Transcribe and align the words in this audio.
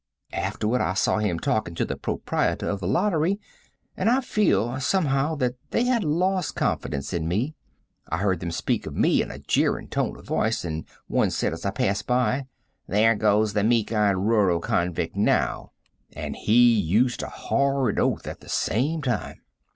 "Afterward 0.33 0.81
I 0.81 0.95
saw 0.95 1.19
him 1.19 1.37
talking 1.39 1.75
to 1.75 1.85
the 1.85 1.95
proprietor 1.95 2.67
of 2.67 2.79
the 2.79 2.87
lottery, 2.87 3.39
and 3.95 4.09
I 4.09 4.21
feel, 4.21 4.79
somehow, 4.79 5.35
that 5.35 5.53
they 5.69 5.83
had 5.83 6.03
lost 6.03 6.55
confidence 6.55 7.13
in 7.13 7.27
me. 7.27 7.53
I 8.09 8.17
heard 8.17 8.39
them 8.39 8.49
speak 8.49 8.87
of 8.87 8.95
me 8.97 9.21
in 9.21 9.29
a 9.29 9.37
jeering 9.37 9.87
tone 9.89 10.17
of 10.17 10.25
voice, 10.25 10.65
and 10.65 10.85
one 11.05 11.29
said 11.29 11.53
as 11.53 11.67
I 11.67 11.69
passed 11.69 12.07
by: 12.07 12.47
'There 12.87 13.13
goes 13.13 13.53
the 13.53 13.63
meek 13.63 13.91
eyed 13.93 14.17
rural 14.17 14.59
convict 14.59 15.15
now,' 15.15 15.71
and 16.13 16.35
he 16.35 16.73
used 16.81 17.21
a 17.21 17.29
horrid 17.29 17.99
oath 17.99 18.25
at 18.25 18.39
the 18.39 18.49
same 18.49 19.03
time. 19.03 19.41